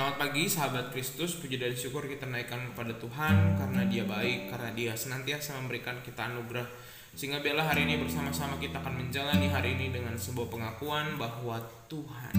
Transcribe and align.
Selamat 0.00 0.16
pagi 0.16 0.48
sahabat 0.48 0.96
Kristus, 0.96 1.36
puji 1.36 1.60
dan 1.60 1.76
syukur 1.76 2.08
kita 2.08 2.24
naikkan 2.24 2.72
kepada 2.72 2.96
Tuhan 2.96 3.52
karena 3.52 3.84
dia 3.84 4.08
baik, 4.08 4.48
karena 4.48 4.72
dia 4.72 4.96
senantiasa 4.96 5.60
memberikan 5.60 6.00
kita 6.00 6.24
anugerah. 6.24 6.64
Sehingga 7.12 7.44
biarlah 7.44 7.68
hari 7.68 7.84
ini 7.84 8.00
bersama-sama 8.00 8.56
kita 8.56 8.80
akan 8.80 8.96
menjalani 8.96 9.52
hari 9.52 9.76
ini 9.76 9.92
dengan 9.92 10.16
sebuah 10.16 10.48
pengakuan 10.48 11.20
bahwa 11.20 11.60
Tuhan 11.92 12.32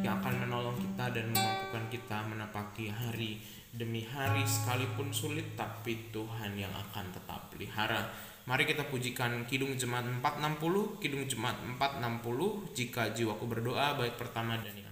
yang 0.00 0.16
akan 0.16 0.48
menolong 0.48 0.80
kita 0.80 1.12
dan 1.12 1.28
memampukan 1.28 1.84
kita 1.92 2.18
menapaki 2.24 2.88
hari 2.88 3.36
demi 3.68 4.08
hari 4.08 4.40
sekalipun 4.48 5.12
sulit 5.12 5.60
tapi 5.60 6.08
Tuhan 6.08 6.56
yang 6.56 6.72
akan 6.72 7.12
tetap 7.12 7.52
pelihara. 7.52 8.00
Mari 8.48 8.64
kita 8.64 8.88
pujikan 8.88 9.44
Kidung 9.44 9.76
Jemaat 9.76 10.08
460, 10.08 11.04
Kidung 11.04 11.28
Jemaat 11.28 11.60
460 11.68 12.72
jika 12.72 13.12
jiwaku 13.12 13.44
berdoa 13.44 13.92
baik 13.92 14.16
pertama 14.16 14.56
dan 14.56 14.83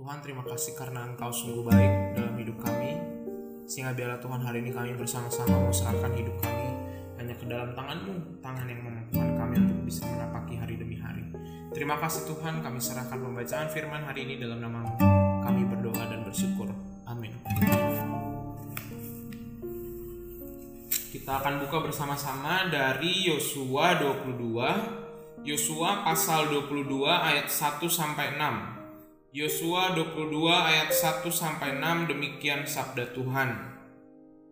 Tuhan 0.00 0.16
terima 0.24 0.40
kasih 0.48 0.80
karena 0.80 1.04
Engkau 1.12 1.28
sungguh 1.28 1.60
baik 1.60 2.16
dalam 2.16 2.32
hidup 2.40 2.56
kami. 2.64 2.96
Sehingga 3.68 3.92
biarlah 3.92 4.16
Tuhan 4.16 4.40
hari 4.40 4.64
ini 4.64 4.72
kami 4.72 4.96
bersama-sama 4.96 5.60
menyerahkan 5.68 6.10
hidup 6.16 6.40
kami 6.40 6.68
Hanya 7.20 7.38
ke 7.38 7.46
dalam 7.46 7.70
tanganmu 7.76 8.40
Tangan 8.40 8.66
yang 8.66 8.82
memampukan 8.82 9.30
kami 9.36 9.54
untuk 9.60 9.78
bisa 9.84 10.08
menapaki 10.08 10.56
hari 10.56 10.80
demi 10.80 10.96
hari. 10.96 11.28
Terima 11.76 12.00
kasih 12.00 12.32
Tuhan 12.32 12.64
kami 12.64 12.80
serahkan 12.80 13.20
pembacaan 13.20 13.68
firman 13.68 14.00
hari 14.08 14.24
ini 14.24 14.40
dalam 14.40 14.64
namamu. 14.64 14.96
Kami 15.44 15.68
berdoa 15.68 16.02
dan 16.08 16.24
bersyukur. 16.24 16.72
Amin. 17.04 17.36
Kita 21.12 21.44
akan 21.44 21.68
buka 21.68 21.76
bersama-sama 21.84 22.72
dari 22.72 23.28
Yosua 23.28 24.00
22 24.00 25.44
Yosua 25.44 26.08
pasal 26.08 26.48
22 26.48 26.88
ayat 27.04 27.52
1 27.52 27.84
sampai 27.84 28.40
6 28.40 28.69
Yosua 29.30 29.94
22 29.94 30.26
ayat 30.50 30.90
1 30.90 31.22
sampai 31.30 31.78
6 31.78 32.10
demikian 32.10 32.66
sabda 32.66 33.14
Tuhan. 33.14 33.78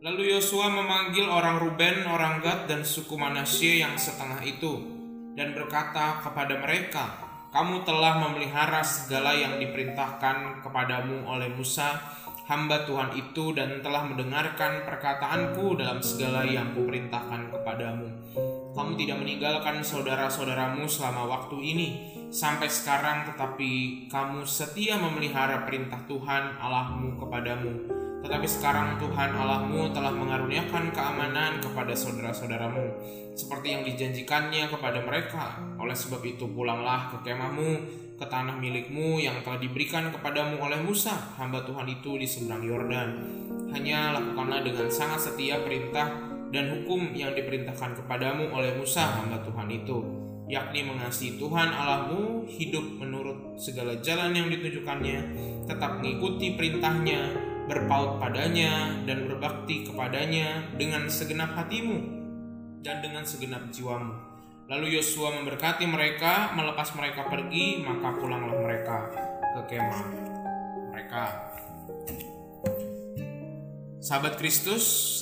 Lalu 0.06 0.30
Yosua 0.38 0.70
memanggil 0.70 1.26
orang 1.26 1.58
Ruben, 1.58 2.06
orang 2.06 2.38
Gad 2.38 2.70
dan 2.70 2.86
suku 2.86 3.18
Manasye 3.18 3.82
yang 3.82 3.98
setengah 3.98 4.38
itu 4.46 4.78
dan 5.34 5.50
berkata 5.50 6.22
kepada 6.22 6.62
mereka, 6.62 7.10
"Kamu 7.50 7.82
telah 7.82 8.22
memelihara 8.22 8.78
segala 8.86 9.34
yang 9.34 9.58
diperintahkan 9.58 10.62
kepadamu 10.62 11.26
oleh 11.26 11.50
Musa, 11.50 11.98
hamba 12.46 12.86
Tuhan 12.86 13.18
itu 13.18 13.50
dan 13.58 13.82
telah 13.82 14.06
mendengarkan 14.06 14.86
perkataanku 14.86 15.74
dalam 15.74 15.98
segala 15.98 16.46
yang 16.46 16.70
kuperintahkan 16.78 17.50
kepadamu. 17.50 18.06
Kamu 18.78 18.94
tidak 18.94 19.26
meninggalkan 19.26 19.82
saudara-saudaramu 19.82 20.86
selama 20.86 21.26
waktu 21.26 21.58
ini 21.66 21.88
sampai 22.28 22.68
sekarang 22.68 23.24
tetapi 23.32 24.04
kamu 24.12 24.44
setia 24.44 25.00
memelihara 25.00 25.64
perintah 25.64 26.00
Tuhan 26.04 26.60
Allahmu 26.60 27.16
kepadamu. 27.16 27.72
Tetapi 28.18 28.46
sekarang 28.50 28.98
Tuhan 28.98 29.30
Allahmu 29.32 29.94
telah 29.94 30.12
mengaruniakan 30.12 30.90
keamanan 30.90 31.62
kepada 31.62 31.94
saudara-saudaramu 31.94 32.86
seperti 33.32 33.78
yang 33.78 33.82
dijanjikannya 33.86 34.68
kepada 34.68 35.00
mereka. 35.06 35.56
Oleh 35.78 35.94
sebab 35.94 36.20
itu 36.26 36.50
pulanglah 36.50 37.14
ke 37.14 37.30
kemahmu, 37.30 37.70
ke 38.18 38.26
tanah 38.26 38.58
milikmu 38.58 39.22
yang 39.22 39.38
telah 39.46 39.62
diberikan 39.62 40.10
kepadamu 40.10 40.58
oleh 40.58 40.82
Musa, 40.82 41.14
hamba 41.38 41.62
Tuhan 41.62 41.86
itu 41.86 42.18
di 42.18 42.26
seberang 42.26 42.66
Yordan. 42.66 43.08
Hanya 43.70 44.18
lakukanlah 44.18 44.66
dengan 44.66 44.90
sangat 44.90 45.30
setia 45.30 45.62
perintah 45.62 46.10
dan 46.50 46.74
hukum 46.74 47.14
yang 47.14 47.32
diperintahkan 47.38 48.02
kepadamu 48.02 48.50
oleh 48.50 48.74
Musa, 48.74 49.06
hamba 49.22 49.38
Tuhan 49.46 49.70
itu 49.70 50.27
yakni 50.48 50.80
mengasihi 50.88 51.36
Tuhan 51.36 51.68
Allahmu, 51.68 52.48
hidup 52.48 52.96
menurut 52.96 53.60
segala 53.60 54.00
jalan 54.00 54.32
yang 54.32 54.48
ditunjukkannya, 54.48 55.18
tetap 55.68 56.00
mengikuti 56.00 56.56
perintahnya, 56.56 57.36
berpaut 57.68 58.16
padanya, 58.16 58.96
dan 59.04 59.28
berbakti 59.28 59.84
kepadanya 59.84 60.72
dengan 60.80 61.04
segenap 61.12 61.52
hatimu 61.52 62.00
dan 62.80 63.04
dengan 63.04 63.28
segenap 63.28 63.68
jiwamu. 63.68 64.16
Lalu 64.68 65.00
Yosua 65.00 65.36
memberkati 65.36 65.84
mereka, 65.84 66.52
melepas 66.56 66.92
mereka 66.96 67.28
pergi, 67.28 67.84
maka 67.84 68.16
pulanglah 68.16 68.56
mereka 68.56 68.96
ke 69.56 69.60
kemah 69.76 70.04
mereka. 70.92 71.24
Sahabat 74.00 74.40
Kristus 74.40 75.20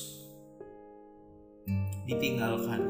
ditinggalkan 2.07 2.87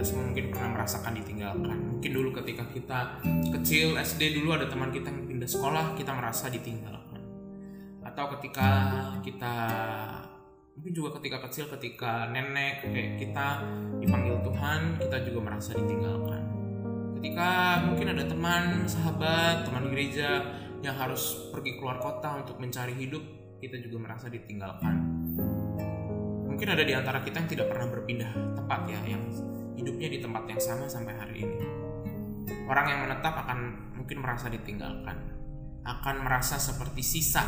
kita 0.00 0.16
semua 0.16 0.32
mungkin 0.32 0.48
pernah 0.48 0.80
merasakan 0.80 1.12
ditinggalkan. 1.12 1.76
Mungkin 1.76 2.10
dulu 2.16 2.32
ketika 2.40 2.64
kita 2.72 3.20
kecil 3.52 4.00
SD 4.00 4.32
dulu 4.32 4.56
ada 4.56 4.64
teman 4.64 4.88
kita 4.88 5.12
yang 5.12 5.28
pindah 5.28 5.44
sekolah, 5.44 5.92
kita 5.92 6.16
merasa 6.16 6.48
ditinggalkan. 6.48 7.20
Atau 8.00 8.32
ketika 8.32 8.68
kita 9.20 9.54
mungkin 10.72 10.92
juga 10.96 11.20
ketika 11.20 11.44
kecil 11.44 11.68
ketika 11.76 12.32
nenek 12.32 12.80
kayak 12.80 13.20
kita 13.20 13.46
dipanggil 14.00 14.40
Tuhan, 14.40 14.96
kita 15.04 15.16
juga 15.20 15.52
merasa 15.52 15.76
ditinggalkan. 15.76 16.42
Ketika 17.20 17.50
mungkin 17.84 18.16
ada 18.16 18.24
teman, 18.24 18.88
sahabat, 18.88 19.68
teman 19.68 19.92
gereja 19.92 20.48
yang 20.80 20.96
harus 20.96 21.52
pergi 21.52 21.76
keluar 21.76 22.00
kota 22.00 22.40
untuk 22.40 22.56
mencari 22.56 22.96
hidup, 22.96 23.20
kita 23.60 23.76
juga 23.84 24.08
merasa 24.08 24.32
ditinggalkan. 24.32 24.96
Mungkin 26.48 26.68
ada 26.72 26.88
di 26.88 26.96
antara 26.96 27.20
kita 27.20 27.44
yang 27.44 27.50
tidak 27.52 27.66
pernah 27.68 27.92
berpindah 27.92 28.32
tempat 28.56 28.80
ya, 28.88 29.00
yang 29.04 29.28
hidupnya 29.80 30.08
di 30.12 30.18
tempat 30.20 30.44
yang 30.44 30.60
sama 30.60 30.84
sampai 30.84 31.16
hari 31.16 31.36
ini. 31.48 31.58
Orang 32.68 32.86
yang 32.86 33.00
menetap 33.08 33.32
akan 33.32 33.90
mungkin 33.96 34.20
merasa 34.20 34.52
ditinggalkan, 34.52 35.16
akan 35.82 36.16
merasa 36.20 36.60
seperti 36.60 37.00
sisa, 37.00 37.42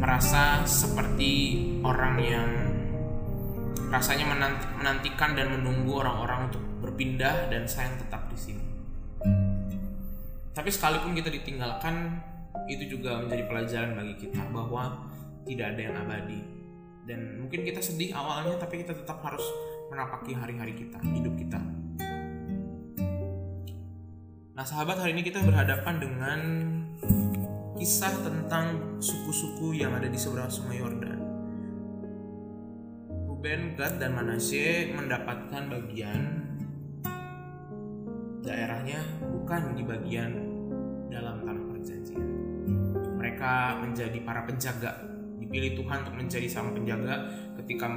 merasa 0.00 0.64
seperti 0.64 1.30
orang 1.84 2.14
yang 2.18 2.50
rasanya 3.92 4.26
menantikan 4.80 5.38
dan 5.38 5.54
menunggu 5.54 6.02
orang-orang 6.02 6.50
untuk 6.50 6.64
berpindah 6.82 7.46
dan 7.52 7.68
saya 7.68 7.94
tetap 7.94 8.26
di 8.32 8.38
sini. 8.40 8.66
Tapi 10.50 10.70
sekalipun 10.70 11.14
kita 11.14 11.30
ditinggalkan, 11.30 12.18
itu 12.66 12.98
juga 12.98 13.22
menjadi 13.22 13.44
pelajaran 13.46 13.94
bagi 13.94 14.14
kita 14.26 14.42
bahwa 14.50 15.06
tidak 15.46 15.76
ada 15.76 15.80
yang 15.82 15.94
abadi. 15.94 16.40
Dan 17.04 17.44
mungkin 17.44 17.66
kita 17.66 17.84
sedih 17.84 18.16
awalnya, 18.16 18.56
tapi 18.56 18.80
kita 18.80 18.96
tetap 18.96 19.20
harus 19.22 19.44
menapaki 19.90 20.32
hari-hari 20.32 20.76
kita, 20.76 20.98
hidup 21.02 21.34
kita. 21.36 21.60
Nah, 24.54 24.62
sahabat, 24.62 25.02
hari 25.02 25.18
ini 25.18 25.26
kita 25.26 25.42
berhadapan 25.42 25.98
dengan 25.98 26.40
kisah 27.74 28.14
tentang 28.22 28.96
suku-suku 29.02 29.74
yang 29.74 29.92
ada 29.98 30.06
di 30.06 30.14
seberang 30.14 30.46
Sungai 30.46 30.78
Yordan. 30.78 31.20
Ruben, 33.26 33.74
Gad, 33.74 33.98
dan 33.98 34.14
Manasye 34.14 34.94
mendapatkan 34.94 35.68
bagian 35.68 36.20
daerahnya 38.46 39.02
bukan 39.20 39.74
di 39.74 39.82
bagian 39.82 40.32
dalam 41.10 41.42
tanah 41.42 41.64
perjanjian. 41.74 42.24
Mereka 43.18 43.52
menjadi 43.82 44.18
para 44.22 44.46
penjaga, 44.46 45.02
dipilih 45.42 45.82
Tuhan 45.82 46.06
untuk 46.06 46.16
menjadi 46.16 46.46
sang 46.46 46.72
penjaga 46.72 47.26
ketika 47.58 47.90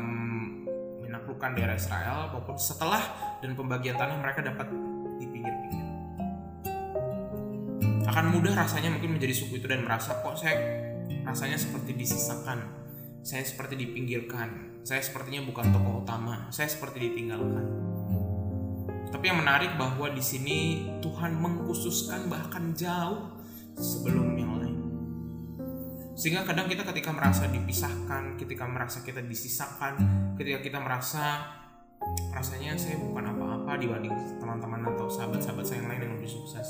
menaklukkan 1.18 1.58
daerah 1.58 1.74
Israel 1.74 2.30
maupun 2.30 2.62
setelah 2.62 3.02
dan 3.42 3.58
pembagian 3.58 3.98
tanah 3.98 4.22
mereka 4.22 4.46
dapat 4.46 4.70
di 5.18 5.26
pinggir-pinggir 5.26 5.86
akan 8.08 8.34
mudah 8.34 8.54
rasanya 8.54 8.94
mungkin 8.94 9.18
menjadi 9.18 9.34
suku 9.34 9.58
itu 9.58 9.66
dan 9.66 9.82
merasa 9.82 10.22
kok 10.22 10.38
saya 10.38 10.58
rasanya 11.28 11.60
seperti 11.60 11.92
disisakan? 11.94 12.64
Saya 13.20 13.44
seperti 13.44 13.76
dipinggirkan. 13.76 14.80
Saya 14.88 15.04
sepertinya 15.04 15.44
bukan 15.44 15.76
tokoh 15.76 16.08
utama. 16.08 16.48
Saya 16.48 16.72
seperti 16.72 17.12
ditinggalkan. 17.12 17.68
Tapi 19.12 19.24
yang 19.28 19.44
menarik 19.44 19.76
bahwa 19.76 20.08
di 20.12 20.24
sini 20.24 20.88
Tuhan 21.04 21.36
mengkhususkan 21.36 22.32
bahkan 22.32 22.72
jauh 22.72 23.38
sebelum 23.76 24.34
yang 24.40 24.56
lain 24.56 24.67
sehingga 26.18 26.42
kadang 26.44 26.66
kita 26.66 26.82
ketika 26.82 27.14
merasa 27.14 27.46
dipisahkan 27.46 28.42
ketika 28.42 28.66
merasa 28.66 29.06
kita 29.06 29.22
disisakan 29.22 29.94
ketika 30.34 30.66
kita 30.66 30.82
merasa 30.82 31.46
rasanya 32.34 32.74
saya 32.74 32.98
bukan 32.98 33.38
apa-apa 33.38 33.78
dibanding 33.78 34.14
teman-teman 34.42 34.82
atau 34.98 35.06
sahabat-sahabat 35.06 35.62
saya 35.62 35.86
yang 35.86 35.90
lain 35.94 36.02
yang 36.10 36.14
lebih 36.18 36.32
sukses 36.34 36.68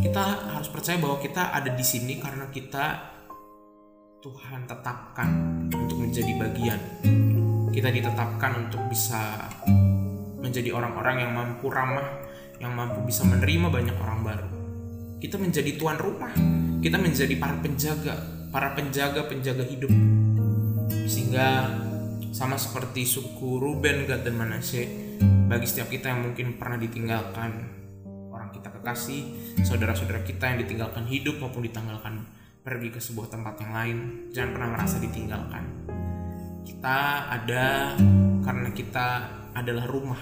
kita 0.00 0.24
harus 0.56 0.72
percaya 0.72 0.98
bahwa 0.98 1.20
kita 1.20 1.52
ada 1.52 1.70
di 1.70 1.84
sini 1.84 2.18
karena 2.18 2.48
kita 2.48 3.14
Tuhan 4.18 4.66
tetapkan 4.66 5.30
untuk 5.70 6.02
menjadi 6.02 6.34
bagian. 6.34 6.80
Kita 7.70 7.86
ditetapkan 7.86 8.66
untuk 8.66 8.82
bisa 8.90 9.46
menjadi 10.42 10.74
orang-orang 10.74 11.22
yang 11.22 11.32
mampu 11.38 11.70
ramah, 11.70 12.26
yang 12.58 12.74
mampu 12.74 12.98
bisa 13.06 13.22
menerima 13.22 13.70
banyak 13.70 13.94
orang 13.94 14.20
baru. 14.26 14.57
Kita 15.18 15.36
menjadi 15.38 15.74
tuan 15.74 15.98
rumah, 15.98 16.30
kita 16.78 16.98
menjadi 16.98 17.34
para 17.38 17.58
penjaga, 17.58 18.14
para 18.54 18.74
penjaga-penjaga 18.78 19.66
hidup. 19.66 19.90
Sehingga 21.10 21.74
sama 22.30 22.54
seperti 22.54 23.02
suku 23.02 23.58
Ruben, 23.58 24.06
Gad, 24.06 24.22
dan 24.22 24.38
Manasye, 24.38 25.18
bagi 25.50 25.66
setiap 25.66 25.90
kita 25.90 26.14
yang 26.14 26.30
mungkin 26.30 26.54
pernah 26.54 26.78
ditinggalkan, 26.78 27.78
kita 28.58 28.74
kekasih, 28.74 29.20
saudara-saudara 29.62 30.26
kita 30.26 30.44
yang 30.50 30.58
ditinggalkan 30.66 31.04
hidup 31.06 31.38
maupun 31.38 31.62
ditinggalkan 31.62 32.26
pergi 32.64 32.88
ke 32.90 33.00
sebuah 33.00 33.30
tempat 33.30 33.54
yang 33.62 33.72
lain. 33.72 33.96
Jangan 34.34 34.50
pernah 34.52 34.68
merasa 34.76 34.96
ditinggalkan. 35.00 35.64
Kita 36.66 36.98
ada 37.32 37.94
karena 38.44 38.68
kita 38.74 39.06
adalah 39.56 39.84
rumah. 39.88 40.20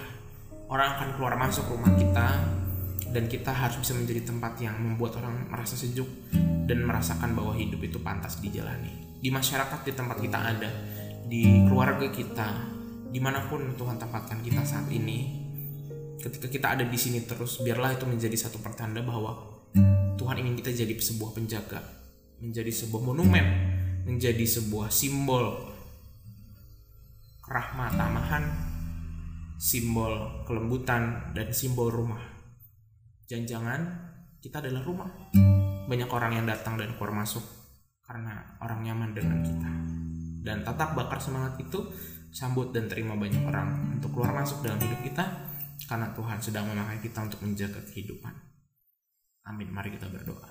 Orang 0.67 0.89
akan 0.99 1.09
keluar 1.19 1.35
masuk 1.39 1.67
rumah 1.71 1.95
kita 1.95 2.29
dan 3.11 3.31
kita 3.31 3.55
harus 3.55 3.79
bisa 3.81 3.95
menjadi 3.95 4.27
tempat 4.27 4.59
yang 4.63 4.77
membuat 4.79 5.19
orang 5.23 5.51
merasa 5.51 5.79
sejuk 5.79 6.07
dan 6.67 6.83
merasakan 6.83 7.35
bahwa 7.37 7.55
hidup 7.55 7.83
itu 7.83 7.99
pantas 8.03 8.39
dijalani. 8.43 9.19
Di 9.19 9.31
masyarakat 9.33 9.81
di 9.87 9.93
tempat 9.95 10.19
kita 10.21 10.39
ada, 10.39 10.71
di 11.27 11.67
keluarga 11.67 12.07
kita, 12.11 12.49
di 13.11 13.19
mana 13.23 13.47
pun 13.47 13.75
Tuhan 13.79 13.97
tempatkan 13.97 14.43
kita 14.43 14.63
saat 14.67 14.87
ini, 14.93 15.47
ketika 16.27 16.51
kita 16.51 16.67
ada 16.75 16.85
di 16.85 16.99
sini 16.99 17.23
terus 17.23 17.63
biarlah 17.63 17.95
itu 17.95 18.03
menjadi 18.03 18.35
satu 18.35 18.59
pertanda 18.59 18.99
bahwa 18.99 19.63
Tuhan 20.19 20.43
ingin 20.43 20.59
kita 20.59 20.75
jadi 20.75 20.91
sebuah 20.99 21.39
penjaga 21.39 21.81
menjadi 22.43 22.73
sebuah 22.73 23.03
monumen 23.15 23.47
menjadi 24.05 24.43
sebuah 24.43 24.91
simbol 24.91 25.71
kerahmat 27.47 27.95
tamahan 27.95 28.45
simbol 29.57 30.45
kelembutan 30.45 31.33
dan 31.33 31.55
simbol 31.55 31.89
rumah 31.89 32.36
jangan-jangan 33.27 33.81
kita 34.39 34.63
adalah 34.63 34.83
rumah 34.87 35.11
banyak 35.87 36.11
orang 36.11 36.33
yang 36.43 36.47
datang 36.47 36.79
dan 36.79 36.95
keluar 36.95 37.15
masuk 37.15 37.43
karena 38.07 38.59
orang 38.63 38.87
nyaman 38.87 39.11
dengan 39.15 39.39
kita 39.43 39.71
dan 40.47 40.63
tatap 40.63 40.95
bakar 40.95 41.19
semangat 41.19 41.59
itu 41.59 41.83
sambut 42.31 42.71
dan 42.71 42.87
terima 42.87 43.19
banyak 43.19 43.43
orang 43.43 43.99
untuk 43.99 44.15
keluar 44.15 44.31
masuk 44.31 44.63
dalam 44.63 44.79
hidup 44.79 45.03
kita 45.03 45.25
karena 45.85 46.11
Tuhan 46.15 46.39
sedang 46.39 46.71
memakai 46.71 47.03
kita 47.03 47.27
untuk 47.27 47.43
menjaga 47.43 47.83
kehidupan. 47.93 48.35
Amin. 49.47 49.71
Mari 49.71 49.95
kita 49.95 50.11
berdoa. 50.11 50.51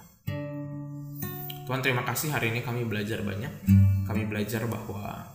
Tuhan 1.65 1.81
terima 1.81 2.05
kasih 2.05 2.31
hari 2.31 2.53
ini 2.53 2.61
kami 2.61 2.85
belajar 2.85 3.25
banyak. 3.25 3.51
Kami 4.05 4.21
belajar 4.29 4.69
bahwa 4.69 5.25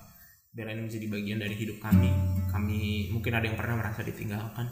biar 0.55 0.73
ini 0.73 0.87
menjadi 0.87 1.07
bagian 1.11 1.39
dari 1.43 1.55
hidup 1.59 1.83
kami. 1.83 2.11
Kami 2.49 3.11
mungkin 3.13 3.33
ada 3.35 3.45
yang 3.45 3.59
pernah 3.59 3.83
merasa 3.83 4.07
ditinggalkan, 4.07 4.67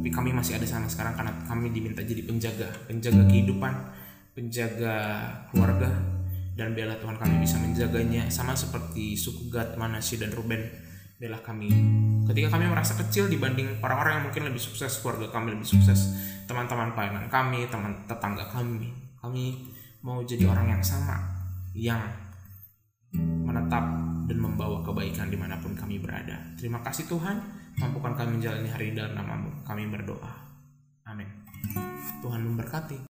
tapi 0.00 0.08
kami 0.08 0.32
masih 0.32 0.56
ada 0.56 0.64
sama 0.64 0.88
sekarang 0.88 1.12
karena 1.12 1.28
kami 1.44 1.76
diminta 1.76 2.00
jadi 2.00 2.24
penjaga, 2.24 2.72
penjaga 2.88 3.20
kehidupan, 3.28 3.68
penjaga 4.32 4.96
keluarga, 5.52 5.92
dan 6.56 6.72
biarlah 6.72 6.96
Tuhan 6.96 7.20
kami 7.20 7.44
bisa 7.44 7.60
menjaganya. 7.60 8.24
Sama 8.32 8.56
seperti 8.56 9.12
suku 9.12 9.52
Gad, 9.52 9.76
Manasye, 9.76 10.16
dan 10.16 10.32
Ruben 10.32 10.64
adalah 11.20 11.44
kami 11.44 11.68
ketika 12.32 12.56
kami 12.56 12.72
merasa 12.72 12.96
kecil 12.96 13.28
dibanding 13.28 13.76
orang-orang 13.84 14.16
yang 14.16 14.24
mungkin 14.32 14.48
lebih 14.48 14.56
sukses 14.56 15.04
keluarga 15.04 15.28
kami 15.28 15.52
lebih 15.52 15.68
sukses 15.68 16.16
teman-teman 16.48 16.96
pelayanan 16.96 17.28
kami 17.28 17.68
teman 17.68 17.92
tetangga 18.08 18.48
kami 18.48 18.88
kami 19.20 19.68
mau 20.00 20.24
jadi 20.24 20.48
orang 20.48 20.72
yang 20.72 20.80
sama 20.80 21.20
yang 21.76 22.00
menetap 23.20 23.99
membawa 24.40 24.80
kebaikan 24.80 25.28
di 25.28 25.36
mana 25.36 25.60
pun 25.60 25.76
kami 25.76 26.00
berada. 26.00 26.40
Terima 26.56 26.80
kasih 26.80 27.04
Tuhan. 27.04 27.36
Mampukan 27.76 28.16
kami 28.16 28.40
menjalani 28.40 28.68
hari 28.72 28.90
ini 28.90 28.96
dalam 28.96 29.14
namamu. 29.20 29.52
Kami 29.68 29.84
berdoa. 29.92 30.32
Amin. 31.04 31.28
Tuhan 32.24 32.40
memberkati 32.48 33.09